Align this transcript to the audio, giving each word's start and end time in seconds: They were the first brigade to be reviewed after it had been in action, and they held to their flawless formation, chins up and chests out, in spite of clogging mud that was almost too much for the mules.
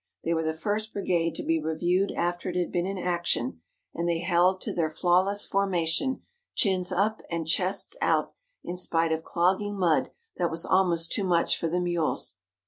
They 0.23 0.33
were 0.33 0.41
the 0.41 0.55
first 0.55 0.93
brigade 0.93 1.35
to 1.35 1.43
be 1.43 1.61
reviewed 1.61 2.11
after 2.17 2.49
it 2.49 2.55
had 2.55 2.71
been 2.71 2.87
in 2.87 2.97
action, 2.97 3.61
and 3.93 4.09
they 4.09 4.17
held 4.21 4.59
to 4.61 4.73
their 4.73 4.89
flawless 4.89 5.45
formation, 5.45 6.23
chins 6.55 6.91
up 6.91 7.21
and 7.29 7.45
chests 7.47 7.95
out, 8.01 8.33
in 8.63 8.77
spite 8.77 9.11
of 9.11 9.23
clogging 9.23 9.77
mud 9.77 10.09
that 10.37 10.49
was 10.49 10.65
almost 10.65 11.11
too 11.11 11.23
much 11.23 11.55
for 11.55 11.67
the 11.67 11.79
mules. 11.79 12.39